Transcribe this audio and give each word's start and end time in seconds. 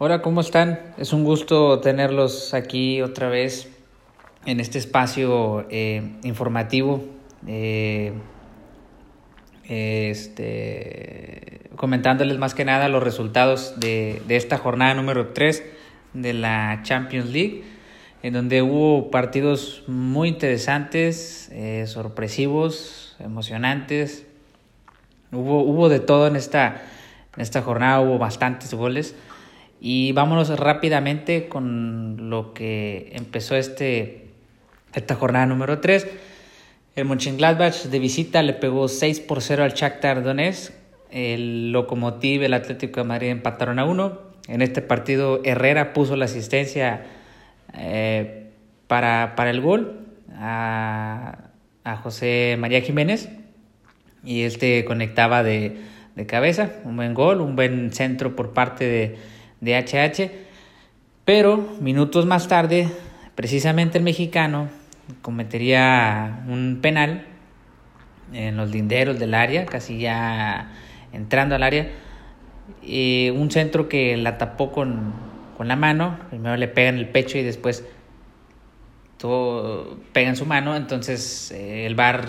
Hola, 0.00 0.22
¿cómo 0.22 0.42
están? 0.42 0.78
Es 0.96 1.12
un 1.12 1.24
gusto 1.24 1.80
tenerlos 1.80 2.54
aquí 2.54 3.02
otra 3.02 3.28
vez 3.28 3.68
en 4.46 4.60
este 4.60 4.78
espacio 4.78 5.66
eh, 5.70 6.12
informativo. 6.22 7.04
Eh, 7.48 8.12
este, 9.64 11.62
comentándoles 11.74 12.38
más 12.38 12.54
que 12.54 12.64
nada 12.64 12.88
los 12.88 13.02
resultados 13.02 13.80
de, 13.80 14.22
de 14.28 14.36
esta 14.36 14.56
jornada 14.56 14.94
número 14.94 15.30
3 15.30 15.64
de 16.14 16.32
la 16.32 16.78
Champions 16.84 17.30
League, 17.30 17.64
en 18.22 18.34
donde 18.34 18.62
hubo 18.62 19.10
partidos 19.10 19.82
muy 19.88 20.28
interesantes, 20.28 21.48
eh, 21.50 21.86
sorpresivos, 21.88 23.16
emocionantes. 23.18 24.26
Hubo, 25.32 25.62
hubo 25.62 25.88
de 25.88 25.98
todo 25.98 26.28
en 26.28 26.36
esta, 26.36 26.82
en 27.34 27.42
esta 27.42 27.62
jornada, 27.62 28.00
hubo 28.00 28.16
bastantes 28.18 28.72
goles. 28.74 29.16
Y 29.80 30.12
vámonos 30.12 30.48
rápidamente 30.58 31.48
con 31.48 32.30
lo 32.30 32.52
que 32.52 33.12
empezó 33.14 33.54
este, 33.54 34.26
esta 34.94 35.14
jornada 35.14 35.46
número 35.46 35.78
3. 35.80 36.06
El 36.96 37.04
Mönchengladbach 37.04 37.84
de 37.84 37.98
visita 38.00 38.42
le 38.42 38.54
pegó 38.54 38.88
6 38.88 39.20
por 39.20 39.40
0 39.40 39.62
al 39.62 39.74
Shakhtar 39.74 40.24
Donetsk. 40.24 40.72
El 41.12 41.70
Lokomotiv, 41.70 42.42
el 42.42 42.54
Atlético 42.54 43.00
de 43.00 43.06
Madrid 43.06 43.28
empataron 43.28 43.78
a 43.78 43.84
1. 43.84 44.20
En 44.48 44.62
este 44.62 44.82
partido 44.82 45.40
Herrera 45.44 45.92
puso 45.92 46.16
la 46.16 46.24
asistencia 46.24 47.06
eh, 47.74 48.50
para, 48.88 49.34
para, 49.36 49.50
el 49.50 49.60
gol 49.60 50.06
a, 50.34 51.50
a, 51.84 51.96
José 51.96 52.56
María 52.58 52.80
Jiménez 52.80 53.28
y 54.24 54.42
este 54.42 54.84
conectaba 54.84 55.42
de, 55.42 55.76
de 56.16 56.26
cabeza. 56.26 56.72
Un 56.84 56.96
buen 56.96 57.14
gol, 57.14 57.40
un 57.40 57.56
buen 57.56 57.92
centro 57.92 58.34
por 58.34 58.52
parte 58.52 58.84
de 58.84 59.18
de 59.60 59.76
HH, 59.76 60.30
pero 61.24 61.56
minutos 61.80 62.26
más 62.26 62.48
tarde, 62.48 62.88
precisamente 63.34 63.98
el 63.98 64.04
mexicano 64.04 64.68
cometería 65.22 66.44
un 66.48 66.78
penal 66.82 67.24
en 68.32 68.56
los 68.56 68.70
linderos 68.70 69.18
del 69.18 69.34
área, 69.34 69.66
casi 69.66 69.98
ya 69.98 70.72
entrando 71.12 71.54
al 71.54 71.62
área, 71.62 71.88
un 72.82 73.50
centro 73.50 73.88
que 73.88 74.16
la 74.16 74.38
tapó 74.38 74.72
con, 74.72 75.12
con 75.56 75.68
la 75.68 75.76
mano, 75.76 76.18
primero 76.28 76.56
le 76.56 76.68
pega 76.68 76.90
en 76.90 76.98
el 76.98 77.08
pecho 77.08 77.38
y 77.38 77.42
después 77.42 77.84
todo 79.18 79.98
pega 80.12 80.28
en 80.28 80.36
su 80.36 80.46
mano, 80.46 80.76
entonces 80.76 81.50
eh, 81.50 81.86
el 81.86 81.94
VAR 81.94 82.26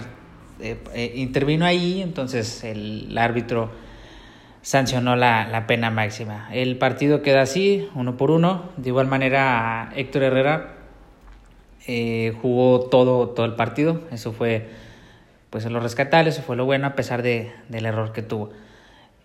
eh, 0.59 0.77
eh, 0.93 1.14
intervino 1.16 1.66
ahí, 1.66 2.02
entonces 2.02 2.64
el 2.64 3.16
árbitro 3.17 3.71
sancionó 4.61 5.15
la, 5.15 5.47
la, 5.47 5.67
pena 5.67 5.89
máxima. 5.89 6.49
El 6.52 6.77
partido 6.77 7.21
queda 7.21 7.41
así, 7.41 7.89
uno 7.95 8.17
por 8.17 8.31
uno. 8.31 8.69
De 8.77 8.89
igual 8.89 9.07
manera, 9.07 9.91
Héctor 9.95 10.23
Herrera 10.23 10.75
eh, 11.88 12.35
jugó 12.41 12.81
todo, 12.81 13.30
todo 13.30 13.45
el 13.45 13.55
partido. 13.55 14.02
Eso 14.11 14.31
fue 14.31 14.69
pues 15.49 15.65
lo 15.65 15.80
rescatable, 15.80 16.30
eso 16.30 16.43
fue 16.43 16.55
lo 16.55 16.65
bueno 16.65 16.85
a 16.85 16.93
pesar 16.93 17.23
de, 17.23 17.52
del 17.69 17.85
error 17.85 18.11
que 18.13 18.21
tuvo. 18.21 18.52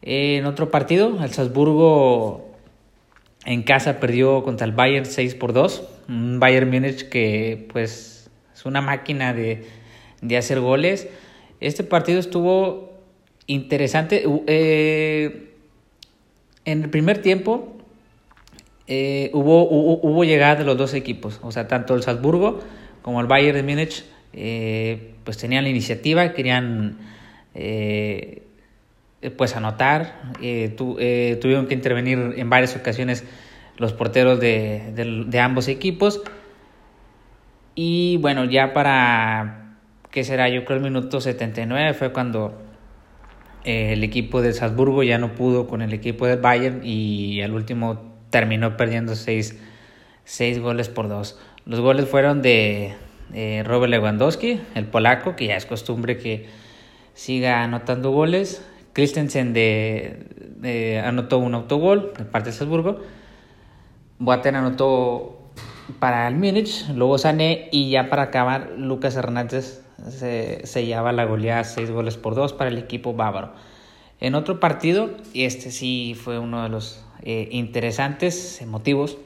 En 0.00 0.46
otro 0.46 0.70
partido, 0.70 1.22
el 1.22 1.30
Salzburgo 1.30 2.55
en 3.44 3.62
casa 3.62 4.00
perdió 4.00 4.42
contra 4.42 4.66
el 4.66 4.72
Bayern 4.72 5.05
6 5.05 5.34
por 5.34 5.52
2. 5.52 5.82
Un 6.08 6.40
Bayern 6.40 6.70
Múnich 6.70 7.08
que 7.08 7.68
pues 7.72 8.30
es 8.55 8.64
una 8.64 8.80
máquina 8.80 9.34
de, 9.34 9.66
de 10.22 10.36
hacer 10.36 10.60
goles. 10.60 11.08
Este 11.60 11.84
partido 11.84 12.18
estuvo 12.18 12.93
interesante. 13.46 14.24
Eh, 14.46 15.50
en 16.64 16.82
el 16.82 16.90
primer 16.90 17.18
tiempo 17.18 17.76
eh, 18.86 19.30
hubo, 19.32 19.68
hubo, 19.68 20.00
hubo, 20.02 20.24
llegada 20.24 20.56
de 20.56 20.64
los 20.64 20.76
dos 20.76 20.94
equipos, 20.94 21.40
o 21.42 21.52
sea, 21.52 21.68
tanto 21.68 21.94
el 21.94 22.02
Salzburgo 22.02 22.60
como 23.02 23.20
el 23.20 23.26
Bayern 23.26 23.56
de 23.56 23.62
Múnich, 23.62 24.04
eh, 24.32 25.14
pues 25.24 25.36
tenían 25.36 25.64
la 25.64 25.70
iniciativa, 25.70 26.33
querían 26.33 26.98
pues 29.36 29.56
anotar, 29.56 30.20
tu, 30.77 30.96
tuvieron 30.96 31.66
que 31.66 31.74
intervenir 31.74 32.34
en 32.36 32.50
varias 32.50 32.77
ocasiones 32.77 33.24
los 33.77 33.92
porteros 33.92 34.40
de, 34.40 34.92
de, 34.94 35.24
de 35.27 35.40
ambos 35.40 35.68
equipos. 35.68 36.22
Y 37.74 38.18
bueno, 38.18 38.44
ya 38.44 38.72
para, 38.72 39.77
¿qué 40.10 40.24
será? 40.24 40.48
Yo 40.48 40.64
creo 40.64 40.78
el 40.78 40.84
minuto 40.84 41.20
79 41.20 41.94
fue 41.94 42.12
cuando 42.12 42.54
eh, 42.56 42.73
el 43.64 44.05
equipo 44.05 44.42
de 44.42 44.52
Salzburgo 44.52 45.02
ya 45.02 45.19
no 45.19 45.35
pudo 45.35 45.67
con 45.67 45.83
el 45.83 45.92
equipo 45.92 46.27
de 46.27 46.36
Bayern 46.36 46.80
y 46.85 47.41
al 47.42 47.52
último 47.52 48.14
terminó 48.30 48.77
perdiendo 48.77 49.14
seis, 49.14 49.58
seis 50.25 50.58
goles 50.58 50.89
por 50.89 51.08
dos. 51.08 51.39
Los 51.67 51.80
goles 51.80 52.08
fueron 52.08 52.42
de 52.42 52.95
Robert 53.64 53.91
Lewandowski, 53.91 54.61
el 54.75 54.86
polaco, 54.86 55.35
que 55.35 55.47
ya 55.47 55.57
es 55.57 55.67
costumbre 55.67 56.19
que 56.19 56.47
siga 57.14 57.63
anotando 57.63 58.11
goles. 58.11 58.64
Christensen 58.92 59.52
de, 59.52 61.02
anotó 61.05 61.39
un 61.39 61.55
autogol 61.55 62.13
de 62.17 62.25
parte 62.25 62.51
de 62.51 62.57
Salzburgo. 62.57 63.01
Boateng 64.19 64.55
anotó 64.55 65.51
para 65.98 66.29
el 66.29 66.36
Múnich, 66.36 66.89
luego 66.95 67.19
Sané 67.19 67.69
y 67.73 67.91
ya 67.91 68.08
para 68.08 68.23
acabar 68.23 68.73
Lucas 68.79 69.17
Hernández 69.17 69.83
se 70.08 70.66
sellaba 70.66 71.12
la 71.12 71.24
goleada 71.24 71.64
6 71.64 71.90
goles 71.90 72.16
por 72.16 72.34
2 72.34 72.52
para 72.52 72.70
el 72.70 72.78
equipo 72.78 73.14
bávaro. 73.14 73.52
En 74.20 74.34
otro 74.34 74.60
partido, 74.60 75.10
y 75.32 75.44
este 75.44 75.70
sí 75.70 76.16
fue 76.18 76.38
uno 76.38 76.62
de 76.62 76.68
los 76.68 77.04
eh, 77.22 77.48
interesantes, 77.50 78.60
emotivos, 78.60 79.18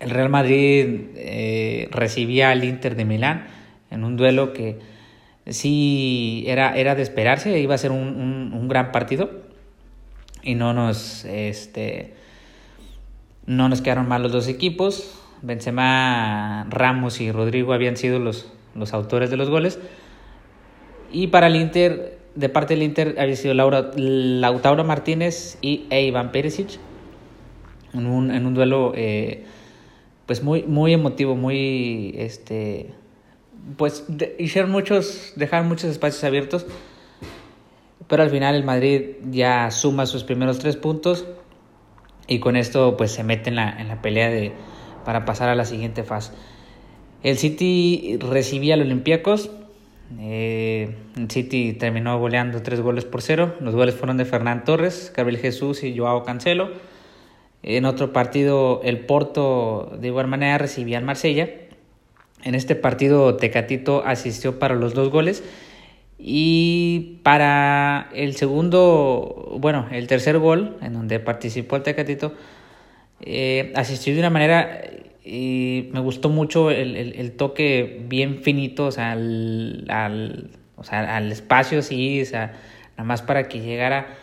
el 0.00 0.10
Real 0.10 0.28
Madrid 0.28 1.10
eh, 1.14 1.88
recibía 1.92 2.50
al 2.50 2.64
Inter 2.64 2.96
de 2.96 3.04
Milán 3.04 3.46
en 3.90 4.02
un 4.04 4.16
duelo 4.16 4.52
que 4.52 4.80
sí 5.46 6.44
era, 6.48 6.76
era 6.76 6.94
de 6.94 7.02
esperarse, 7.02 7.58
iba 7.60 7.74
a 7.74 7.78
ser 7.78 7.92
un, 7.92 7.98
un, 7.98 8.52
un 8.52 8.68
gran 8.68 8.90
partido 8.90 9.30
y 10.42 10.54
no 10.54 10.72
nos, 10.72 11.24
este, 11.24 12.14
no 13.46 13.68
nos 13.68 13.80
quedaron 13.80 14.08
mal 14.08 14.22
los 14.22 14.32
dos 14.32 14.48
equipos. 14.48 15.18
Benzema, 15.42 16.66
Ramos 16.68 17.20
y 17.20 17.32
Rodrigo 17.32 17.72
habían 17.72 17.96
sido 17.96 18.18
los, 18.18 18.52
los 18.74 18.92
autores 18.94 19.30
de 19.30 19.36
los 19.36 19.50
goles. 19.50 19.78
Y 21.10 21.28
para 21.28 21.48
el 21.48 21.56
Inter, 21.56 22.18
de 22.34 22.48
parte 22.48 22.74
del 22.74 22.82
Inter, 22.82 23.16
había 23.18 23.36
sido 23.36 23.54
Laura, 23.54 23.90
Lautaro 23.96 24.84
Martínez 24.84 25.58
y 25.60 25.86
Iván 25.90 26.32
Perisic. 26.32 26.78
En 27.92 28.06
un, 28.06 28.30
en 28.30 28.46
un 28.46 28.54
duelo 28.54 28.92
eh, 28.94 29.44
pues 30.24 30.42
muy, 30.42 30.62
muy 30.62 30.94
emotivo, 30.94 31.36
muy 31.36 32.14
este 32.16 32.94
pues 33.76 34.06
hicieron 34.38 34.70
muchos, 34.70 35.32
dejaron 35.36 35.68
muchos 35.68 35.90
espacios 35.90 36.24
abiertos. 36.24 36.66
Pero 38.08 38.22
al 38.22 38.30
final 38.30 38.54
el 38.54 38.64
Madrid 38.64 39.16
ya 39.30 39.70
suma 39.70 40.06
sus 40.06 40.24
primeros 40.24 40.58
tres 40.58 40.76
puntos. 40.76 41.26
Y 42.26 42.40
con 42.40 42.56
esto 42.56 42.96
pues 42.96 43.12
se 43.12 43.24
mete 43.24 43.50
en 43.50 43.56
la, 43.56 43.70
en 43.70 43.88
la 43.88 44.02
pelea 44.02 44.28
de, 44.28 44.52
para 45.04 45.24
pasar 45.24 45.48
a 45.48 45.54
la 45.54 45.64
siguiente 45.64 46.02
fase. 46.02 46.32
El 47.22 47.38
City 47.38 48.18
recibía 48.20 48.74
al 48.74 48.82
Olympiacos. 48.82 49.50
Eh, 50.20 50.94
el 51.16 51.30
City 51.30 51.72
terminó 51.72 52.18
goleando 52.18 52.62
tres 52.62 52.80
goles 52.80 53.04
por 53.04 53.22
cero. 53.22 53.54
Los 53.60 53.74
goles 53.74 53.94
fueron 53.94 54.16
de 54.16 54.24
Fernán 54.24 54.64
Torres, 54.64 55.12
Gabriel 55.16 55.40
Jesús 55.40 55.84
y 55.84 55.96
Joao 55.96 56.24
Cancelo. 56.24 56.70
En 57.62 57.84
otro 57.84 58.12
partido, 58.12 58.80
el 58.82 59.00
Porto 59.00 59.96
de 60.00 60.08
igual 60.08 60.26
manera 60.26 60.58
recibía 60.58 60.98
al 60.98 61.04
Marsella. 61.04 61.48
En 62.42 62.56
este 62.56 62.74
partido, 62.74 63.36
Tecatito 63.36 64.02
asistió 64.04 64.58
para 64.58 64.74
los 64.74 64.94
dos 64.94 65.10
goles. 65.10 65.44
Y 66.18 67.18
para 67.22 68.10
el 68.14 68.34
segundo, 68.34 69.56
bueno, 69.60 69.86
el 69.92 70.08
tercer 70.08 70.38
gol, 70.38 70.76
en 70.82 70.92
donde 70.92 71.20
participó 71.20 71.76
el 71.76 71.82
Tecatito, 71.84 72.34
eh, 73.20 73.72
asistió 73.76 74.12
de 74.12 74.18
una 74.18 74.30
manera 74.30 74.80
y 75.24 75.88
me 75.92 76.00
gustó 76.00 76.28
mucho 76.28 76.70
el, 76.70 76.96
el, 76.96 77.14
el 77.14 77.32
toque 77.32 78.04
bien 78.08 78.42
finito, 78.42 78.86
o 78.86 78.90
sea, 78.90 79.12
al, 79.12 79.86
al, 79.88 80.50
o 80.76 80.84
sea, 80.84 81.16
al 81.16 81.30
espacio, 81.30 81.82
sí, 81.82 82.22
o 82.22 82.24
sea, 82.24 82.54
nada 82.92 83.04
más 83.04 83.22
para 83.22 83.48
que 83.48 83.60
llegara 83.60 84.16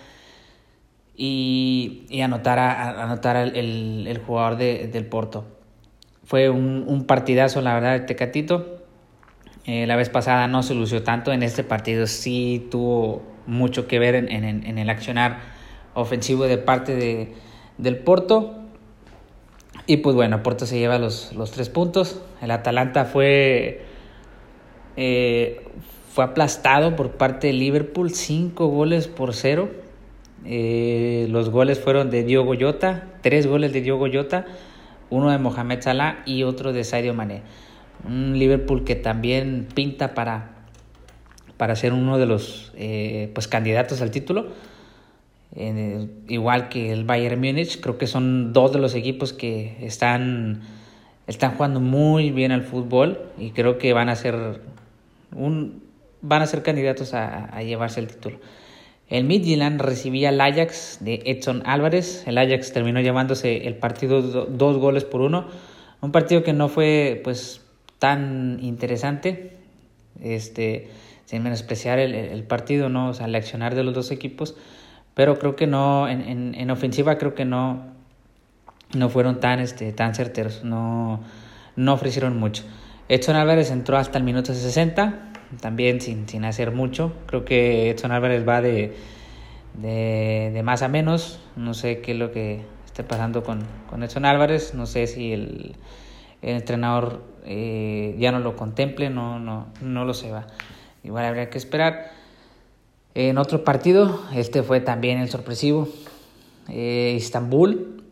y, 1.15 2.03
y 2.09 2.21
anotara, 2.21 3.03
anotara 3.03 3.43
el, 3.43 4.07
el 4.07 4.17
jugador 4.19 4.57
de, 4.57 4.87
del 4.87 5.05
Porto. 5.05 5.47
Fue 6.25 6.49
un, 6.49 6.85
un, 6.87 7.05
partidazo, 7.05 7.61
la 7.61 7.73
verdad, 7.73 7.93
de 7.93 8.01
Tecatito. 8.01 8.77
Eh, 9.65 9.87
la 9.87 9.95
vez 9.95 10.09
pasada 10.09 10.47
no 10.47 10.63
se 10.63 10.75
lució 10.75 11.03
tanto, 11.03 11.31
en 11.31 11.43
este 11.43 11.63
partido 11.63 12.07
sí 12.07 12.67
tuvo 12.69 13.23
mucho 13.47 13.87
que 13.87 13.99
ver 13.99 14.15
en, 14.15 14.29
en, 14.29 14.65
en 14.65 14.77
el 14.77 14.89
accionar 14.89 15.39
ofensivo 15.93 16.45
de 16.45 16.57
parte 16.57 16.95
de, 16.95 17.33
del 17.77 17.97
Porto 17.97 18.68
y 19.89 19.97
pues 19.97 20.15
bueno, 20.15 20.43
Porto 20.43 20.67
se 20.67 20.77
lleva 20.77 20.99
los, 20.99 21.33
los 21.33 21.49
tres 21.49 21.67
puntos. 21.67 22.21
El 22.43 22.51
Atalanta 22.51 23.05
fue, 23.05 23.81
eh, 24.95 25.65
fue 26.11 26.25
aplastado 26.25 26.95
por 26.95 27.13
parte 27.13 27.47
de 27.47 27.53
Liverpool, 27.53 28.11
cinco 28.11 28.67
goles 28.67 29.07
por 29.07 29.33
cero. 29.33 29.71
Eh, 30.45 31.25
los 31.31 31.49
goles 31.49 31.79
fueron 31.79 32.11
de 32.11 32.23
Diogo 32.23 32.53
Jota, 32.55 33.07
tres 33.23 33.47
goles 33.47 33.73
de 33.73 33.81
Diogo 33.81 34.05
Jota, 34.13 34.45
uno 35.09 35.31
de 35.31 35.39
Mohamed 35.39 35.81
Salah 35.81 36.19
y 36.23 36.43
otro 36.43 36.71
de 36.71 36.83
Sadio 36.83 37.15
Mané. 37.15 37.41
Un 38.07 38.37
Liverpool 38.37 38.83
que 38.83 38.95
también 38.95 39.67
pinta 39.73 40.13
para, 40.13 40.51
para 41.57 41.75
ser 41.75 41.93
uno 41.93 42.19
de 42.19 42.27
los 42.27 42.73
eh, 42.75 43.31
pues, 43.33 43.47
candidatos 43.47 44.03
al 44.03 44.11
título. 44.11 44.49
Igual 45.55 46.69
que 46.69 46.91
el 46.91 47.05
Bayern 47.05 47.39
Múnich, 47.39 47.79
creo 47.81 47.97
que 47.97 48.07
son 48.07 48.53
dos 48.53 48.71
de 48.71 48.79
los 48.79 48.93
equipos 48.95 49.33
que 49.33 49.77
están, 49.81 50.61
están 51.27 51.55
jugando 51.55 51.79
muy 51.79 52.31
bien 52.31 52.51
al 52.51 52.63
fútbol 52.63 53.19
y 53.37 53.51
creo 53.51 53.77
que 53.77 53.93
van 53.93 54.09
a 54.09 54.15
ser 54.15 54.61
un, 55.35 55.83
van 56.21 56.41
a 56.41 56.45
ser 56.45 56.63
candidatos 56.63 57.13
a, 57.13 57.61
llevarse 57.61 57.99
el 57.99 58.07
título. 58.07 58.39
El 59.07 59.23
Midtjylland 59.23 59.81
recibía 59.81 60.29
al 60.29 60.39
Ajax 60.39 60.99
de 61.01 61.23
Edson 61.25 61.63
Álvarez. 61.65 62.23
El 62.27 62.37
Ajax 62.37 62.71
terminó 62.71 63.01
llevándose 63.01 63.65
el 63.67 63.75
partido 63.75 64.21
dos 64.21 64.77
goles 64.77 65.03
por 65.03 65.21
uno. 65.21 65.47
Un 66.01 66.11
partido 66.11 66.43
que 66.43 66.53
no 66.53 66.69
fue 66.69 67.19
pues 67.23 67.61
tan 67.97 68.59
interesante. 68.61 69.53
Este, 70.21 70.89
sin 71.25 71.41
menospreciar 71.41 71.97
el, 71.97 72.13
el 72.13 72.43
partido, 72.43 72.89
¿no? 72.89 73.09
O 73.09 73.13
sea, 73.15 73.25
el 73.25 73.33
accionar 73.33 73.73
de 73.73 73.83
los 73.83 73.95
dos 73.95 74.11
equipos. 74.11 74.55
Pero 75.19 75.37
creo 75.37 75.57
que 75.57 75.67
no, 75.67 76.07
en, 76.07 76.21
en, 76.21 76.55
en 76.55 76.71
ofensiva 76.71 77.17
creo 77.17 77.35
que 77.35 77.43
no, 77.43 77.87
no 78.95 79.09
fueron 79.09 79.41
tan, 79.41 79.59
este, 79.59 79.91
tan 79.91 80.15
certeros. 80.15 80.63
No, 80.63 81.19
no 81.75 81.93
ofrecieron 81.93 82.39
mucho. 82.39 82.63
Edson 83.09 83.35
Álvarez 83.35 83.69
entró 83.69 83.97
hasta 83.97 84.17
el 84.17 84.23
minuto 84.23 84.53
60 84.53 85.33
también 85.59 85.99
sin, 85.99 86.29
sin 86.29 86.45
hacer 86.45 86.71
mucho. 86.71 87.11
Creo 87.25 87.43
que 87.43 87.89
Edson 87.89 88.13
Álvarez 88.13 88.47
va 88.47 88.61
de, 88.61 88.95
de, 89.73 90.61
más 90.63 90.83
a 90.83 90.87
menos. 90.87 91.41
No 91.57 91.73
sé 91.73 91.99
qué 91.99 92.13
es 92.13 92.17
lo 92.17 92.31
que 92.31 92.61
esté 92.85 93.03
pasando 93.03 93.43
con, 93.43 93.59
con 93.89 94.01
Edson 94.03 94.23
Álvarez. 94.23 94.73
No 94.73 94.85
sé 94.85 95.05
si 95.05 95.33
el, 95.33 95.75
el 96.41 96.55
entrenador 96.55 97.25
eh, 97.43 98.15
ya 98.17 98.31
no 98.31 98.39
lo 98.39 98.55
contemple, 98.55 99.09
no, 99.09 99.37
no, 99.37 99.67
no 99.81 100.05
lo 100.05 100.13
se. 100.13 100.31
Igual 101.03 101.25
habría 101.25 101.49
que 101.49 101.57
esperar. 101.57 102.18
En 103.15 103.37
otro 103.37 103.63
partido, 103.63 104.21
este 104.33 104.63
fue 104.63 104.81
también 104.81 105.19
el 105.19 105.29
sorpresivo. 105.29 105.89
Eh, 106.67 107.15
Istanbul 107.17 108.03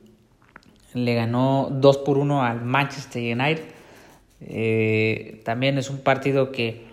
le 0.94 1.16
ganó 1.16 1.70
2 1.72 1.98
por 2.00 2.18
1 2.18 2.44
al 2.44 2.62
Manchester 2.64 3.22
United. 3.22 3.64
Eh, 4.42 5.42
también 5.44 5.78
es 5.78 5.90
un 5.90 6.00
partido 6.00 6.52
que 6.52 6.86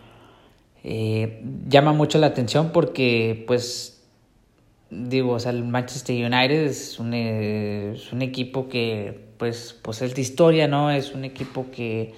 eh, 0.82 1.42
llama 1.68 1.92
mucho 1.92 2.18
la 2.18 2.28
atención 2.28 2.70
porque, 2.72 3.44
pues, 3.46 4.02
digo, 4.90 5.32
o 5.32 5.40
sea, 5.40 5.52
el 5.52 5.64
Manchester 5.64 6.14
United 6.16 6.64
es 6.64 6.98
un, 6.98 7.14
eh, 7.14 7.92
es 7.94 8.12
un 8.12 8.22
equipo 8.22 8.68
que, 8.68 9.28
pues, 9.38 9.78
pues 9.82 10.02
es 10.02 10.14
de 10.14 10.20
historia, 10.20 10.68
¿no? 10.68 10.90
Es 10.90 11.14
un 11.14 11.24
equipo 11.24 11.66
que 11.70 12.14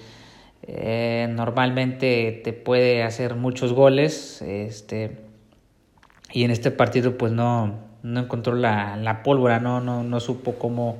normalmente 1.29 2.41
te 2.43 2.51
puede 2.51 3.01
hacer 3.01 3.35
muchos 3.35 3.71
goles, 3.71 4.41
este, 4.41 5.26
y 6.31 6.43
en 6.43 6.51
este 6.51 6.71
partido, 6.71 7.17
pues, 7.17 7.31
no, 7.31 7.75
no 8.03 8.19
encontró 8.19 8.55
la, 8.55 8.97
la 8.97 9.23
pólvora, 9.23 9.59
¿no? 9.59 9.81
No, 9.81 10.03
no 10.03 10.19
supo 10.19 10.53
cómo 10.53 10.99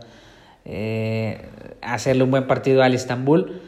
hacerle 1.81 2.23
un 2.23 2.31
buen 2.31 2.47
partido 2.47 2.83
al 2.83 2.93
Istanbul. 2.93 3.61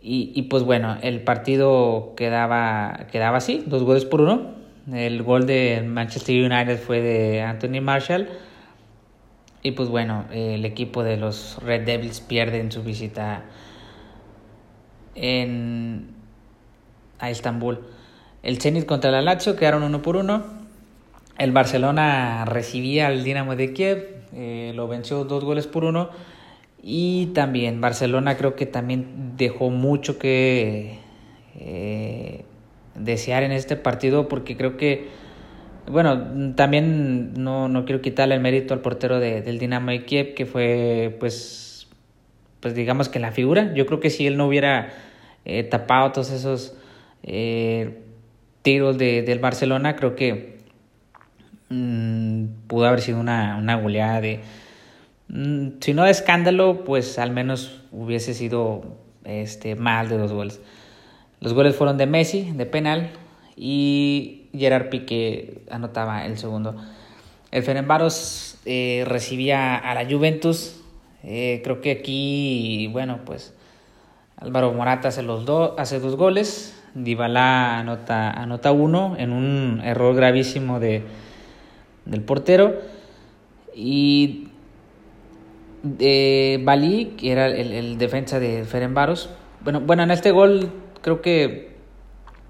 Y, 0.00 0.32
y, 0.34 0.42
pues 0.42 0.62
bueno, 0.62 0.96
el 1.02 1.22
partido 1.22 2.14
quedaba, 2.16 3.06
quedaba 3.10 3.38
así, 3.38 3.62
dos 3.66 3.82
goles 3.84 4.04
por 4.04 4.20
uno. 4.20 4.52
El 4.92 5.22
gol 5.22 5.46
de 5.46 5.82
Manchester 5.86 6.34
United 6.44 6.78
fue 6.78 7.00
de 7.00 7.40
Anthony 7.40 7.80
Marshall. 7.80 8.28
Y 9.62 9.70
pues 9.70 9.88
bueno, 9.88 10.26
el 10.30 10.66
equipo 10.66 11.02
de 11.02 11.16
los 11.16 11.58
Red 11.62 11.86
Devils 11.86 12.20
pierde 12.20 12.60
en 12.60 12.70
su 12.70 12.82
visita 12.82 13.44
en, 15.14 16.08
a 17.18 17.30
Estambul. 17.30 17.80
El 18.44 18.60
Zenit 18.60 18.84
contra 18.84 19.18
el 19.18 19.24
Lazio 19.24 19.56
quedaron 19.56 19.82
uno 19.82 20.02
por 20.02 20.16
uno. 20.16 20.44
El 21.38 21.52
Barcelona 21.52 22.44
recibía 22.44 23.06
al 23.06 23.24
Dinamo 23.24 23.56
de 23.56 23.72
Kiev, 23.72 24.22
eh, 24.34 24.72
lo 24.74 24.86
venció 24.86 25.24
dos 25.24 25.42
goles 25.42 25.66
por 25.66 25.82
uno. 25.82 26.10
Y 26.82 27.28
también 27.28 27.80
Barcelona 27.80 28.36
creo 28.36 28.54
que 28.54 28.66
también 28.66 29.32
dejó 29.38 29.70
mucho 29.70 30.18
que 30.18 30.98
eh, 31.58 32.44
desear 32.94 33.44
en 33.44 33.52
este 33.52 33.76
partido 33.76 34.28
porque 34.28 34.58
creo 34.58 34.76
que, 34.76 35.08
bueno, 35.90 36.54
también 36.54 37.32
no, 37.42 37.70
no 37.70 37.86
quiero 37.86 38.02
quitarle 38.02 38.34
el 38.34 38.42
mérito 38.42 38.74
al 38.74 38.80
portero 38.80 39.20
de, 39.20 39.40
del 39.40 39.58
Dinamo 39.58 39.90
de 39.90 40.04
Kiev 40.04 40.34
que 40.34 40.44
fue 40.44 41.16
pues, 41.18 41.88
pues 42.60 42.74
digamos 42.74 43.08
que 43.08 43.20
la 43.20 43.32
figura. 43.32 43.72
Yo 43.72 43.86
creo 43.86 44.00
que 44.00 44.10
si 44.10 44.26
él 44.26 44.36
no 44.36 44.46
hubiera 44.46 44.92
eh, 45.46 45.62
tapado 45.62 46.12
todos 46.12 46.30
esos 46.30 46.76
tiros 48.64 48.98
de, 48.98 49.22
del 49.22 49.38
Barcelona, 49.38 49.94
creo 49.94 50.16
que 50.16 50.58
mmm, 51.68 52.46
pudo 52.66 52.86
haber 52.86 53.00
sido 53.00 53.20
una, 53.20 53.56
una 53.56 53.76
goleada 53.76 54.20
de 54.20 54.40
Mm, 55.28 55.80
si 55.80 55.94
no 55.94 56.04
de 56.04 56.10
escándalo, 56.10 56.84
pues 56.84 57.18
al 57.18 57.30
menos 57.30 57.80
hubiese 57.92 58.34
sido 58.34 58.82
este, 59.24 59.74
más 59.74 60.08
de 60.08 60.18
dos 60.18 60.32
goles. 60.32 60.60
Los 61.40 61.54
goles 61.54 61.76
fueron 61.76 61.98
de 61.98 62.06
Messi, 62.06 62.52
de 62.52 62.66
penal, 62.66 63.10
y 63.56 64.48
Gerard 64.54 64.90
Piqué 64.90 65.62
anotaba 65.70 66.26
el 66.26 66.38
segundo. 66.38 66.76
El 67.50 67.62
Fenerbahce 67.62 68.58
eh, 68.64 69.04
recibía 69.06 69.76
a 69.76 69.94
la 69.94 70.08
Juventus. 70.08 70.80
Eh, 71.22 71.60
creo 71.64 71.80
que 71.80 71.92
aquí, 71.92 72.88
bueno, 72.92 73.20
pues 73.24 73.54
Álvaro 74.36 74.72
Morata 74.72 75.08
hace, 75.08 75.22
los 75.22 75.46
dos 75.46 75.72
hace 75.78 76.00
dos 76.00 76.16
goles. 76.16 76.73
Dybala 76.94 77.78
anota, 77.78 78.30
anota 78.30 78.72
uno 78.72 79.16
en 79.18 79.32
un 79.32 79.80
error 79.84 80.14
gravísimo 80.14 80.80
de, 80.80 81.02
del 82.04 82.22
portero. 82.22 82.74
Y 83.74 84.48
de 85.82 86.60
Bali, 86.64 87.14
que 87.18 87.32
era 87.32 87.46
el, 87.46 87.72
el 87.72 87.98
defensa 87.98 88.38
de 88.38 88.64
Ferenbaros. 88.64 89.28
Bueno, 89.62 89.80
bueno, 89.80 90.02
en 90.02 90.10
este 90.10 90.30
gol 90.30 90.70
creo 91.02 91.20
que 91.20 91.74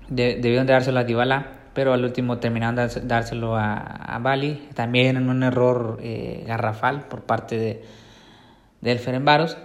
debieron 0.08 0.66
de 0.66 0.72
dárselo 0.72 1.00
a 1.00 1.04
Dybala, 1.04 1.48
pero 1.72 1.92
al 1.92 2.04
último 2.04 2.38
terminaron 2.38 2.76
de 2.76 2.88
dárselo 3.02 3.56
a, 3.56 3.76
a 3.76 4.18
Bali. 4.18 4.68
También 4.74 5.16
en 5.16 5.28
un 5.28 5.42
error 5.42 5.98
eh, 6.02 6.44
garrafal 6.46 7.08
por 7.08 7.22
parte 7.22 7.56
de, 7.56 7.84
del 8.80 8.98
Ferenbaros, 8.98 9.56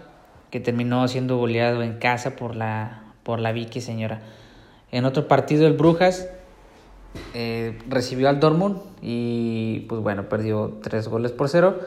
que 0.50 0.60
terminó 0.60 1.08
siendo 1.08 1.38
goleado 1.38 1.84
en 1.84 2.00
casa 2.00 2.36
por 2.36 2.56
la, 2.56 3.04
por 3.24 3.40
la 3.40 3.52
Vicky 3.52 3.82
señora. 3.82 4.22
En 4.92 5.06
otro 5.06 5.28
partido 5.28 5.68
el 5.68 5.74
Brujas 5.74 6.28
eh, 7.34 7.78
recibió 7.88 8.30
al 8.30 8.40
Dortmund 8.40 8.78
y 9.02 9.82
pues 9.82 10.02
bueno, 10.02 10.30
perdió 10.30 10.80
tres 10.82 11.08
goles 11.08 11.32
por 11.32 11.50
cero. 11.50 11.80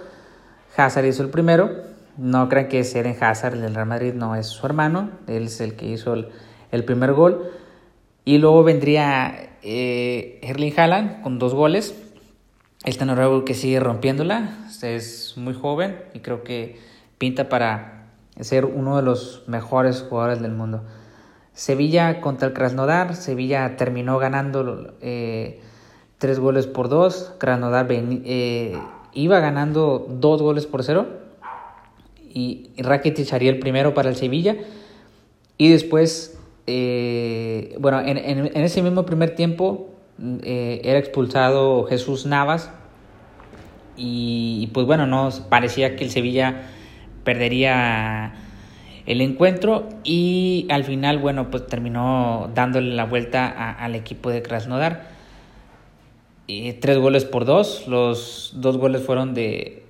Hazard 0.77 1.07
hizo 1.07 1.23
el 1.23 1.31
primero. 1.31 1.71
No 2.17 2.49
crean 2.49 2.69
que 2.69 2.81
es 2.81 2.95
Eden 2.95 3.17
Hazard, 3.21 3.55
el 3.55 3.63
del 3.63 3.75
Real 3.75 3.87
Madrid, 3.87 4.13
no 4.15 4.37
es 4.37 4.47
su 4.47 4.67
hermano. 4.67 5.11
Él 5.27 5.45
es 5.45 5.61
el 5.61 5.75
que 5.75 5.87
hizo 5.87 6.15
el, 6.15 6.85
primer 6.85 7.13
gol. 7.13 7.51
Y 8.25 8.39
luego 8.39 8.63
vendría 8.63 9.57
eh, 9.63 10.39
Erling 10.43 10.79
Haaland 10.79 11.23
con 11.23 11.39
dos 11.39 11.55
goles. 11.55 11.95
Este 12.85 13.05
noruego 13.05 13.45
que 13.45 13.55
sigue 13.55 13.81
rompiéndola. 13.81 14.67
Es 14.83 15.35
muy 15.37 15.55
joven 15.55 15.97
y 16.13 16.21
creo 16.21 16.43
que 16.43 16.79
pinta 17.19 17.49
para 17.49 18.09
ser 18.41 18.65
uno 18.65 18.97
de 18.97 19.03
los 19.03 19.45
mejores 19.47 20.03
jugadores 20.03 20.43
del 20.43 20.53
mundo. 20.53 20.83
Sevilla 21.55 22.21
contra 22.21 22.49
el 22.49 22.55
Krasnodar. 22.55 23.15
Sevilla 23.17 23.77
terminó 23.77 24.19
ganando 24.19 24.95
eh, 25.01 25.61
tres 26.19 26.39
goles 26.39 26.67
por 26.67 26.89
dos. 26.89 27.35
Krasnodar 27.39 27.87
eh, 27.91 28.79
iba 29.13 29.41
ganando 29.41 30.07
dos 30.09 30.43
goles 30.43 30.67
por 30.67 30.83
cero 30.83 31.07
y 32.35 32.71
Rakitic 32.79 33.33
haría 33.33 33.51
el 33.51 33.59
primero 33.59 33.93
para 33.93 34.09
el 34.09 34.17
Sevilla 34.17 34.57
y 35.59 35.71
después, 35.71 36.39
eh, 36.67 37.77
bueno, 37.79 38.01
en, 38.01 38.17
en, 38.17 38.57
ese 38.57 38.81
mismo 38.83 39.05
primer 39.05 39.35
tiempo 39.35 39.91
era 40.19 40.99
expulsado 40.99 41.85
Jesús 41.85 42.27
Navas 42.27 42.71
y, 43.97 44.71
pues 44.73 44.87
bueno, 44.87 45.07
no 45.07 45.31
parecía 45.49 45.97
que 45.97 46.05
el 46.05 46.11
Sevilla 46.11 46.63
perdería 47.25 48.35
el 49.07 49.21
encuentro 49.21 49.89
y 50.05 50.67
al 50.71 50.85
final, 50.85 51.19
bueno, 51.19 51.51
pues 51.51 51.67
terminó 51.67 52.51
dándole 52.55 52.95
la 52.95 53.05
vuelta 53.05 53.73
al 53.73 53.95
equipo 53.95 54.31
de 54.31 54.43
Krasnodar 54.43 55.13
tres 56.81 56.99
goles 56.99 57.25
por 57.25 57.45
dos. 57.45 57.87
Los 57.87 58.53
dos 58.57 58.77
goles 58.77 59.03
fueron 59.03 59.35
de 59.35 59.85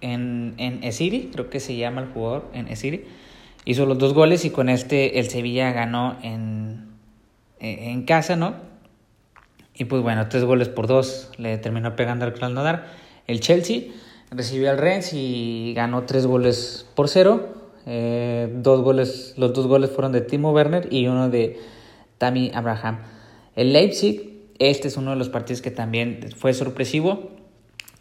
en, 0.00 0.54
en 0.58 0.84
Esiri, 0.84 1.30
creo 1.32 1.50
que 1.50 1.60
se 1.60 1.76
llama 1.76 2.02
el 2.02 2.08
jugador, 2.08 2.48
en 2.52 2.68
Esiri. 2.68 3.04
Hizo 3.64 3.86
los 3.86 3.98
dos 3.98 4.14
goles 4.14 4.44
y 4.44 4.50
con 4.50 4.68
este 4.68 5.18
el 5.18 5.28
Sevilla 5.28 5.72
ganó 5.72 6.16
en, 6.22 6.88
en 7.58 8.04
casa, 8.04 8.36
¿no? 8.36 8.54
Y 9.74 9.84
pues 9.84 10.02
bueno, 10.02 10.28
tres 10.28 10.44
goles 10.44 10.68
por 10.68 10.86
dos 10.86 11.30
le 11.36 11.58
terminó 11.58 11.94
pegando 11.94 12.24
al 12.24 12.34
Krasnodar. 12.34 12.86
El 13.26 13.40
Chelsea 13.40 13.82
recibió 14.30 14.70
al 14.70 14.78
Rennes 14.78 15.12
y 15.12 15.72
ganó 15.74 16.04
tres 16.04 16.26
goles 16.26 16.86
por 16.94 17.08
cero. 17.08 17.57
Eh, 17.88 18.48
dos 18.56 18.82
goles, 18.82 19.34
los 19.36 19.52
dos 19.52 19.66
goles 19.66 19.90
fueron 19.90 20.12
de 20.12 20.20
Timo 20.20 20.52
Werner 20.52 20.88
y 20.92 21.06
uno 21.06 21.30
de 21.30 21.58
Tammy 22.18 22.50
Abraham. 22.54 22.98
El 23.56 23.72
Leipzig, 23.72 24.44
este 24.58 24.88
es 24.88 24.96
uno 24.96 25.10
de 25.10 25.16
los 25.16 25.30
partidos 25.30 25.62
que 25.62 25.70
también 25.70 26.20
fue 26.36 26.52
sorpresivo. 26.54 27.30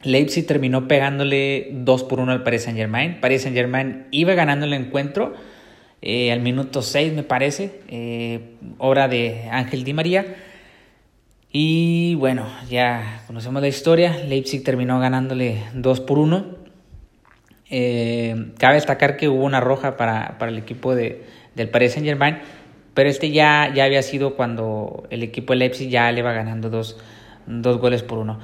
Leipzig 0.03 0.45
terminó 0.45 0.87
pegándole 0.87 1.69
2 1.71 2.03
por 2.03 2.19
1 2.19 2.31
al 2.31 2.43
Paris 2.43 2.63
Saint 2.63 2.77
Germain. 2.77 3.19
Paris 3.19 3.43
Saint 3.43 3.55
Germain 3.55 4.05
iba 4.11 4.33
ganando 4.35 4.65
el 4.65 4.73
encuentro 4.73 5.33
eh, 6.01 6.31
al 6.31 6.41
minuto 6.41 6.81
6 6.81 7.13
me 7.13 7.23
parece, 7.23 7.81
eh, 7.87 8.55
obra 8.77 9.07
de 9.07 9.49
Ángel 9.51 9.83
Di 9.83 9.93
María. 9.93 10.35
Y 11.51 12.15
bueno, 12.15 12.45
ya 12.69 13.23
conocemos 13.25 13.61
la 13.61 13.67
historia, 13.67 14.23
Leipzig 14.27 14.63
terminó 14.63 14.99
ganándole 14.99 15.63
2 15.73 16.01
por 16.01 16.19
1. 16.19 16.56
Eh, 17.69 18.53
cabe 18.57 18.75
destacar 18.75 19.17
que 19.17 19.27
hubo 19.27 19.43
una 19.43 19.59
roja 19.59 19.97
para, 19.97 20.37
para 20.37 20.51
el 20.51 20.57
equipo 20.57 20.95
de, 20.95 21.25
del 21.55 21.69
Paris 21.69 21.93
Saint 21.93 22.07
Germain, 22.07 22.39
pero 22.93 23.09
este 23.09 23.31
ya, 23.31 23.71
ya 23.73 23.83
había 23.83 24.01
sido 24.01 24.35
cuando 24.35 25.03
el 25.09 25.23
equipo 25.23 25.53
de 25.53 25.59
Leipzig 25.59 25.89
ya 25.89 26.11
le 26.11 26.19
iba 26.19 26.31
ganando 26.31 26.69
dos, 26.69 26.97
dos 27.45 27.77
goles 27.79 28.03
por 28.03 28.19
uno. 28.19 28.39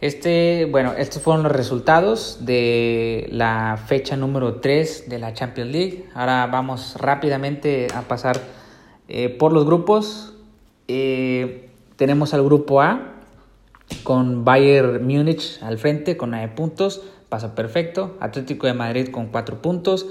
Este, 0.00 0.66
bueno, 0.70 0.92
estos 0.98 1.22
fueron 1.22 1.44
los 1.44 1.52
resultados 1.52 2.44
de 2.44 3.26
la 3.30 3.78
fecha 3.86 4.16
número 4.16 4.56
3 4.56 5.08
de 5.08 5.18
la 5.18 5.32
Champions 5.32 5.70
League. 5.70 6.04
Ahora 6.14 6.46
vamos 6.46 6.96
rápidamente 6.98 7.86
a 7.94 8.02
pasar 8.02 8.38
eh, 9.08 9.30
por 9.30 9.52
los 9.52 9.64
grupos. 9.64 10.34
Eh, 10.88 11.70
tenemos 11.96 12.34
al 12.34 12.42
grupo 12.44 12.82
A 12.82 13.14
con 14.02 14.44
Bayern 14.44 15.06
Múnich 15.06 15.62
al 15.62 15.78
frente 15.78 16.16
con 16.16 16.32
9 16.32 16.52
puntos, 16.54 17.02
paso 17.34 17.56
perfecto. 17.56 18.16
Atlético 18.20 18.68
de 18.68 18.74
Madrid 18.74 19.08
con 19.08 19.26
4 19.26 19.60
puntos. 19.60 20.06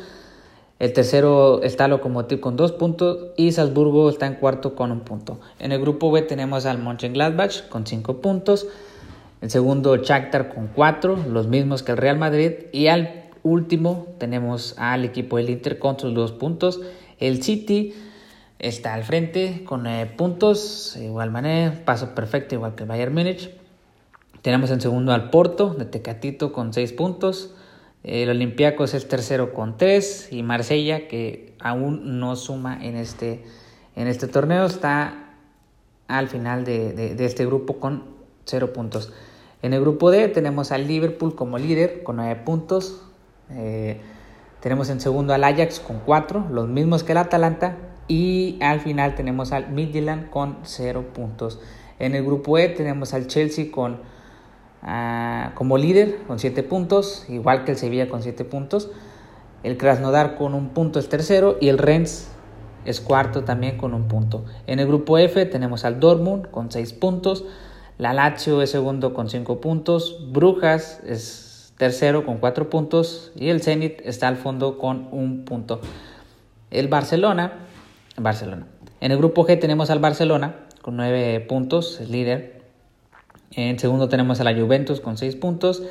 El 0.77 0.91
tercero 0.91 1.63
está 1.63 1.87
Lokomotiv 1.87 2.41
con 2.41 2.57
2 2.57 2.73
puntos 2.73 3.27
y 3.37 3.53
Salzburgo 3.53 4.09
está 4.09 4.27
en 4.27 4.35
cuarto 4.35 4.75
con 4.75 4.91
un 4.91 4.99
punto. 5.05 5.39
En 5.57 5.71
el 5.71 5.79
grupo 5.79 6.11
B 6.11 6.23
tenemos 6.23 6.65
al 6.65 6.79
Mönchengladbach 6.79 7.69
con 7.69 7.87
5 7.87 8.19
puntos. 8.19 8.67
El 9.39 9.49
segundo, 9.49 9.95
Shakhtar 9.95 10.53
con 10.53 10.67
cuatro, 10.67 11.17
los 11.29 11.47
mismos 11.47 11.81
que 11.81 11.93
el 11.93 11.97
Real 11.97 12.17
Madrid. 12.17 12.51
Y 12.73 12.87
al 12.87 13.29
último 13.41 14.07
tenemos 14.17 14.75
al 14.77 15.05
equipo 15.05 15.37
del 15.37 15.49
Inter 15.49 15.79
con 15.79 15.97
sus 15.97 16.13
dos 16.13 16.33
puntos. 16.33 16.81
El 17.19 17.41
City 17.41 17.93
está 18.59 18.95
al 18.95 19.05
frente 19.05 19.63
con 19.63 19.83
nueve 19.83 20.11
puntos, 20.17 20.97
igual 20.97 21.31
manera, 21.31 21.85
paso 21.85 22.13
perfecto 22.15 22.55
igual 22.55 22.75
que 22.75 22.83
el 22.83 22.89
Bayern 22.89 23.13
Múnich. 23.13 23.62
Tenemos 24.43 24.69
en 24.69 24.79
segundo 24.79 25.11
al 25.13 25.31
Porto 25.31 25.73
de 25.73 25.85
Tecatito 25.85 26.53
con 26.53 26.71
seis 26.71 26.93
puntos. 26.93 27.55
El 28.03 28.29
Olympiacos 28.29 28.93
es 28.93 29.07
tercero 29.07 29.55
con 29.55 29.77
tres 29.77 30.27
y 30.31 30.43
Marsella 30.43 31.07
que 31.07 31.55
aún 31.59 32.19
no 32.19 32.35
suma 32.35 32.77
en 32.79 32.95
este, 32.95 33.43
en 33.95 34.07
este 34.07 34.27
torneo 34.27 34.65
está 34.65 35.33
al 36.07 36.27
final 36.27 36.63
de, 36.63 36.93
de 36.93 37.25
este 37.25 37.45
grupo 37.47 37.79
con 37.79 38.03
cero 38.45 38.71
puntos. 38.73 39.11
En 39.63 39.71
el 39.71 39.79
grupo 39.79 40.11
D 40.11 40.27
tenemos 40.27 40.73
al 40.73 40.87
Liverpool 40.89 41.35
como 41.35 41.57
líder 41.57 42.03
con 42.03 42.17
9 42.17 42.41
puntos. 42.43 43.01
Eh, 43.49 44.01
tenemos 44.59 44.89
en 44.89 44.99
segundo 44.99 45.33
al 45.33 45.45
Ajax 45.45 45.79
con 45.79 46.01
4, 46.05 46.47
los 46.51 46.67
mismos 46.67 47.05
que 47.05 47.13
el 47.13 47.17
Atalanta. 47.17 47.77
Y 48.09 48.57
al 48.61 48.81
final 48.81 49.15
tenemos 49.15 49.53
al 49.53 49.69
Midland 49.69 50.29
con 50.29 50.57
0 50.63 51.05
puntos. 51.13 51.61
En 51.97 52.13
el 52.13 52.25
grupo 52.25 52.57
E 52.57 52.67
tenemos 52.67 53.13
al 53.13 53.27
Chelsea 53.27 53.71
con, 53.71 54.01
como 55.55 55.77
líder 55.77 56.17
con 56.27 56.39
7 56.39 56.63
puntos, 56.63 57.25
igual 57.29 57.63
que 57.63 57.71
el 57.71 57.77
Sevilla 57.77 58.09
con 58.09 58.21
7 58.21 58.43
puntos. 58.45 58.89
El 59.63 59.77
Krasnodar 59.77 60.35
con 60.35 60.53
un 60.53 60.69
punto 60.69 60.99
es 60.99 61.07
tercero 61.07 61.57
y 61.61 61.69
el 61.69 61.77
Rennes 61.77 62.29
es 62.85 62.99
cuarto 62.99 63.43
también 63.43 63.77
con 63.77 63.93
un 63.93 64.09
punto. 64.09 64.43
En 64.67 64.79
el 64.79 64.87
grupo 64.87 65.17
F 65.17 65.45
tenemos 65.45 65.85
al 65.85 65.99
Dortmund 65.99 66.51
con 66.51 66.69
6 66.69 66.93
puntos. 66.93 67.45
La 67.97 68.13
Lazio 68.13 68.61
es 68.61 68.71
segundo 68.71 69.13
con 69.13 69.29
5 69.29 69.61
puntos. 69.61 70.31
Brujas 70.31 70.99
es 71.05 71.73
tercero 71.77 72.25
con 72.25 72.39
4 72.39 72.69
puntos. 72.69 73.31
Y 73.35 73.49
el 73.49 73.61
Zenit 73.61 74.01
está 74.03 74.27
al 74.27 74.35
fondo 74.35 74.77
con 74.77 75.07
un 75.11 75.45
punto. 75.45 75.79
El 76.71 76.89
Barcelona, 76.89 77.53
Barcelona. 78.17 78.67
En 78.99 79.11
el 79.11 79.17
grupo 79.17 79.45
G 79.45 79.59
tenemos 79.59 79.89
al 79.89 79.99
Barcelona 79.99 80.55
con 80.81 80.97
9 80.97 81.39
puntos, 81.41 82.01
es 82.01 82.09
líder. 82.09 82.62
En 83.55 83.79
segundo 83.79 84.09
tenemos 84.09 84.39
a 84.39 84.43
la 84.43 84.53
Juventus 84.53 84.99
con 84.99 85.17
6 85.17 85.35
puntos. 85.35 85.83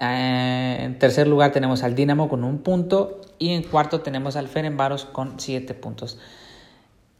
Eh, 0.00 0.78
en 0.80 0.98
tercer 0.98 1.28
lugar 1.28 1.52
tenemos 1.52 1.82
al 1.82 1.94
Dinamo 1.94 2.28
con 2.28 2.44
un 2.44 2.58
punto. 2.58 3.20
Y 3.38 3.50
en 3.50 3.62
cuarto 3.62 4.00
tenemos 4.00 4.36
al 4.36 4.48
Ferenbaros 4.48 5.04
con 5.04 5.38
7 5.38 5.74
puntos. 5.74 6.18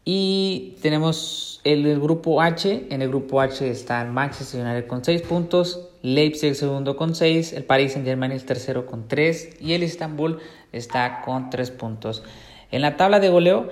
Y 0.05 0.75
tenemos 0.81 1.61
el, 1.63 1.99
grupo 1.99 2.41
H. 2.41 2.87
En 2.89 3.01
el 3.01 3.07
grupo 3.07 3.39
H 3.39 3.69
está 3.69 4.01
el 4.01 4.09
Manchester 4.09 4.65
United 4.65 4.87
con 4.87 5.03
6 5.03 5.21
puntos, 5.21 5.87
Leipzig 6.01 6.49
el 6.49 6.55
segundo 6.55 6.97
con 6.97 7.15
6, 7.15 7.53
el 7.53 7.63
Paris 7.63 7.93
Saint 7.93 8.05
Germain 8.05 8.31
el 8.33 8.43
tercero 8.43 8.85
con 8.85 9.07
3 9.07 9.61
y 9.61 9.73
el 9.73 9.83
Istanbul 9.83 10.39
está 10.73 11.21
con 11.21 11.49
3 11.49 11.71
puntos. 11.71 12.23
En 12.71 12.81
la 12.81 12.97
tabla 12.97 13.21
de 13.21 13.29
goleo 13.29 13.69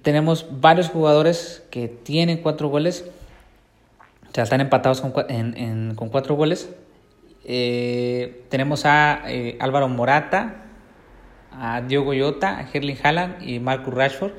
tenemos 0.00 0.46
varios 0.60 0.88
jugadores 0.88 1.62
que 1.70 1.88
tienen 1.88 2.38
4 2.38 2.68
goles, 2.68 3.04
o 4.30 4.34
sea, 4.34 4.44
están 4.44 4.60
empatados 4.60 5.00
con, 5.00 5.12
con 5.12 6.08
4 6.08 6.34
goles. 6.34 6.68
Eh, 7.48 8.44
tenemos 8.48 8.84
a 8.86 9.22
eh, 9.28 9.56
Álvaro 9.60 9.88
Morata, 9.88 10.64
a 11.52 11.80
Diogo 11.80 12.12
Jota, 12.18 12.58
a 12.58 12.66
Herling 12.68 12.98
Haaland 13.00 13.48
y 13.48 13.60
Marcus 13.60 13.94
Rashford 13.94 14.32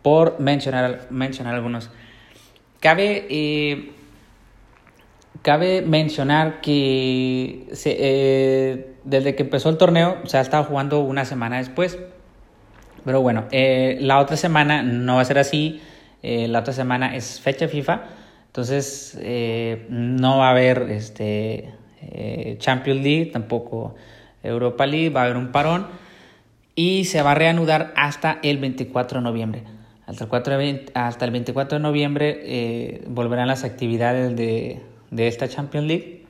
por 0.00 0.40
mencionar, 0.40 1.08
mencionar 1.10 1.54
algunos. 1.54 1.90
Cabe, 2.80 3.26
eh, 3.28 3.92
cabe 5.42 5.82
mencionar 5.82 6.62
que 6.62 7.66
desde 9.04 9.34
que 9.34 9.42
empezó 9.42 9.68
el 9.68 9.76
torneo 9.76 10.16
se 10.24 10.38
ha 10.38 10.40
estado 10.40 10.64
jugando 10.64 11.00
una 11.00 11.26
semana 11.26 11.58
después. 11.58 11.98
Pero 13.04 13.20
bueno, 13.20 13.44
la 13.50 14.20
otra 14.20 14.38
semana 14.38 14.82
no 14.82 15.16
va 15.16 15.20
a 15.20 15.24
ser 15.26 15.38
así. 15.38 15.82
la 16.22 16.60
otra 16.60 16.72
semana 16.72 17.14
es 17.14 17.40
fecha 17.40 17.68
FIFA. 17.68 18.04
Entonces 18.52 19.18
no 19.88 20.38
va 20.38 20.48
a 20.48 20.50
haber 20.50 20.90
este, 20.90 21.70
Champions 22.58 23.02
League, 23.02 23.30
tampoco 23.32 23.94
Europa 24.42 24.86
League. 24.86 25.08
Va 25.08 25.22
a 25.22 25.24
haber 25.24 25.38
un 25.38 25.52
parón. 25.52 25.86
Y 26.74 27.04
se 27.04 27.22
va 27.22 27.32
a 27.32 27.34
reanudar 27.34 27.92
hasta 27.96 28.38
el 28.42 28.58
24 28.58 29.20
de 29.20 29.24
noviembre. 29.24 29.62
Hasta 30.06 30.24
el, 30.24 30.30
4 30.30 30.58
hasta 30.94 31.24
el 31.24 31.30
24 31.30 31.78
de 31.78 31.82
noviembre 31.82 32.40
eh, 32.42 33.04
volverán 33.08 33.48
las 33.48 33.64
actividades 33.64 34.36
de, 34.36 34.80
de, 35.10 35.28
esta 35.28 35.48
Champions 35.48 35.86
League. 35.86 36.26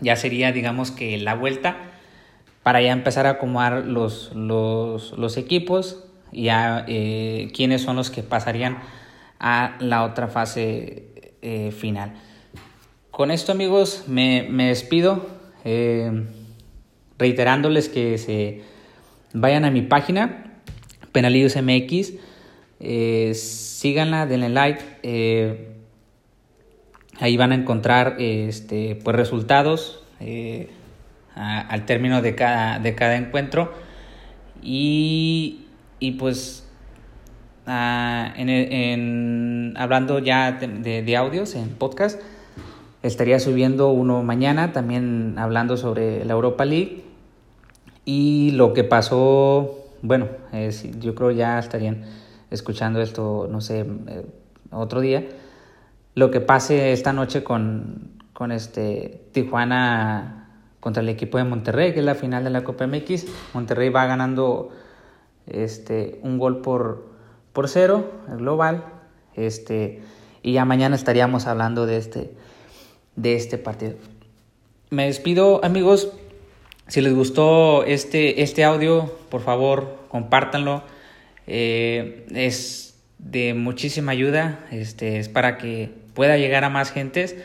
Ya 0.00 0.16
sería, 0.16 0.50
digamos 0.52 0.90
que 0.90 1.16
la 1.18 1.34
vuelta 1.34 1.76
para 2.62 2.80
ya 2.80 2.92
empezar 2.92 3.26
a 3.26 3.30
acomodar 3.30 3.86
los, 3.86 4.32
los, 4.34 5.12
los 5.16 5.36
equipos, 5.36 6.04
ya 6.32 6.84
eh, 6.88 7.52
quiénes 7.54 7.82
son 7.82 7.94
los 7.94 8.10
que 8.10 8.24
pasarían 8.24 8.78
a 9.38 9.76
la 9.78 10.02
otra 10.02 10.26
fase 10.26 11.15
eh, 11.46 11.70
final. 11.70 12.14
Con 13.10 13.30
esto 13.30 13.52
amigos 13.52 14.04
me, 14.06 14.46
me 14.50 14.68
despido 14.68 15.34
reiterándoles 17.18 17.88
que 17.88 18.18
se 18.18 18.62
vayan 19.32 19.64
a 19.64 19.70
mi 19.70 19.82
página 19.82 20.60
Penalidos 21.12 21.56
MX 21.56 22.12
eh, 22.78 23.32
síganla, 23.34 24.26
denle 24.26 24.48
like. 24.48 24.82
Eh, 25.02 25.68
ahí 27.20 27.36
van 27.36 27.52
a 27.52 27.54
encontrar 27.54 28.16
este, 28.18 28.96
pues, 28.96 29.16
resultados 29.16 30.04
eh, 30.20 30.70
al 31.34 31.86
término 31.86 32.22
de 32.22 32.34
cada, 32.34 32.78
de 32.78 32.94
cada 32.94 33.16
encuentro. 33.16 33.72
Y, 34.62 35.66
y 36.00 36.12
pues 36.12 36.68
en, 37.66 38.48
hablando 39.76 40.18
ya 40.18 40.52
de, 40.52 41.02
de, 41.02 41.16
audios 41.16 41.54
en 41.54 41.70
podcast, 41.70 42.20
estaría 43.02 43.40
subiendo 43.40 43.90
uno 43.90 44.22
mañana 44.22 44.72
también 44.72 45.34
hablando 45.38 45.76
sobre 45.76 46.24
la 46.24 46.34
Europa 46.34 46.64
League 46.64 47.04
y 48.04 48.52
lo 48.52 48.72
que 48.72 48.84
pasó, 48.84 49.84
bueno, 50.02 50.28
yo 51.00 51.14
creo 51.14 51.30
ya 51.32 51.58
estarían 51.58 52.04
escuchando 52.50 53.00
esto, 53.00 53.48
no 53.50 53.60
sé, 53.60 53.80
eh, 53.80 54.26
otro 54.70 55.00
día, 55.00 55.26
lo 56.14 56.30
que 56.30 56.40
pase 56.40 56.92
esta 56.92 57.12
noche 57.12 57.42
con, 57.42 58.12
con 58.32 58.52
este 58.52 59.28
Tijuana 59.32 60.36
contra 60.80 61.02
el 61.02 61.08
equipo 61.08 61.36
de 61.36 61.44
Monterrey, 61.44 61.92
que 61.92 61.98
es 61.98 62.04
la 62.04 62.14
final 62.14 62.44
de 62.44 62.50
la 62.50 62.62
Copa 62.62 62.86
MX. 62.86 63.26
Monterrey 63.54 63.88
va 63.88 64.06
ganando 64.06 64.70
este, 65.46 66.20
un 66.22 66.38
gol 66.38 66.60
por, 66.60 67.06
por 67.52 67.68
cero, 67.68 68.12
el 68.30 68.36
global. 68.36 68.84
Este, 69.36 70.00
y 70.42 70.52
ya 70.52 70.64
mañana 70.64 70.96
estaríamos 70.96 71.46
hablando 71.46 71.86
de 71.86 71.98
este, 71.98 72.30
de 73.16 73.34
este 73.36 73.58
partido. 73.58 73.94
Me 74.90 75.06
despido 75.06 75.64
amigos, 75.64 76.12
si 76.88 77.00
les 77.00 77.14
gustó 77.14 77.84
este, 77.84 78.42
este 78.42 78.64
audio, 78.64 79.12
por 79.30 79.42
favor 79.42 79.98
compártanlo, 80.08 80.82
eh, 81.46 82.26
es 82.34 82.94
de 83.18 83.54
muchísima 83.54 84.12
ayuda, 84.12 84.66
este, 84.70 85.18
es 85.18 85.28
para 85.28 85.58
que 85.58 85.90
pueda 86.14 86.36
llegar 86.36 86.64
a 86.64 86.70
más 86.70 86.92
gentes, 86.92 87.36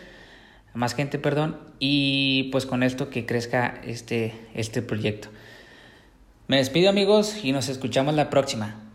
más 0.74 0.94
gente, 0.94 1.20
perdón, 1.20 1.58
y 1.80 2.50
pues 2.52 2.66
con 2.66 2.84
esto 2.84 3.10
que 3.10 3.26
crezca 3.26 3.82
este, 3.86 4.34
este 4.54 4.82
proyecto. 4.82 5.30
Me 6.48 6.58
despido 6.58 6.90
amigos 6.90 7.44
y 7.44 7.52
nos 7.52 7.70
escuchamos 7.70 8.14
la 8.14 8.30
próxima. 8.30 8.91